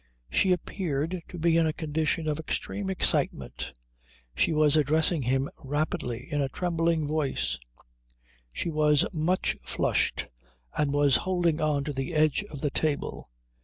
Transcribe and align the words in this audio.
She 0.31 0.51
appeared 0.51 1.21
to 1.27 1.37
be 1.37 1.57
in 1.57 1.67
a 1.67 1.73
condition 1.73 2.27
of 2.27 2.39
extreme 2.39 2.89
excitement; 2.89 3.71
she 4.33 4.51
was 4.51 4.75
addressing 4.75 5.21
him 5.21 5.47
rapidly 5.63 6.27
in 6.31 6.41
a 6.41 6.49
trembling 6.49 7.05
voice; 7.05 7.59
she 8.51 8.71
was 8.71 9.05
much 9.13 9.57
flushed, 9.63 10.25
and 10.75 10.91
was 10.91 11.17
holding 11.17 11.61
on 11.61 11.83
to 11.83 11.93
the 11.93 12.15
edge 12.15 12.43
of 12.49 12.61
the 12.61 12.71
table. 12.71 13.29